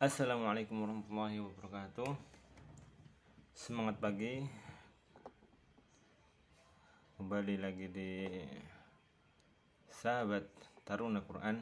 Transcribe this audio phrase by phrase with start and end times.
[0.00, 2.08] Assalamualaikum warahmatullahi wabarakatuh.
[3.52, 4.48] Semangat pagi.
[7.20, 8.32] Kembali lagi di
[9.92, 10.48] Sahabat
[10.88, 11.60] Taruna Quran.